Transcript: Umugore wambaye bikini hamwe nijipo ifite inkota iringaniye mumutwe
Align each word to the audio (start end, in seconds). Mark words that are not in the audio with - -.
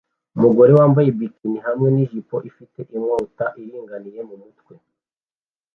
Umugore 0.35 0.71
wambaye 0.79 1.09
bikini 1.17 1.59
hamwe 1.67 1.87
nijipo 1.95 2.35
ifite 2.49 2.79
inkota 2.95 3.45
iringaniye 3.61 4.21
mumutwe 4.29 4.73